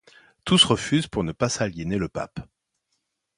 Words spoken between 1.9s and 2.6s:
le pape.